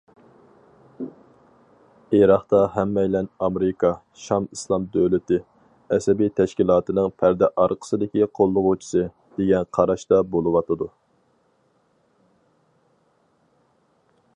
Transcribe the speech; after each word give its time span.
ئىراقتا 2.19 2.61
ھەممەيلەن 2.77 3.27
ئامېرىكا‹‹ 3.47 3.91
شام 4.21 4.47
ئىسلام 4.57 4.87
دۆلىتى›› 4.97 5.39
ئەسەبىي 5.97 6.33
تەشكىلاتىنىڭ 6.41 7.13
پەردە 7.23 7.51
ئارقىسىدىكى 7.65 8.29
قوللىغۇچىسى، 8.41 9.05
دېگەن 9.39 9.71
قاراشتا 9.79 10.23
بولۇۋاتىدۇ. 10.35 10.89